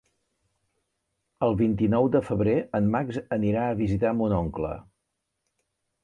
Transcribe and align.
El 1.47 1.51
vint-i-nou 1.59 2.07
de 2.15 2.21
febrer 2.29 2.55
en 2.79 2.87
Max 2.95 3.19
anirà 3.37 3.65
a 3.65 3.75
visitar 3.83 4.15
mon 4.23 4.33
oncle. 4.39 4.71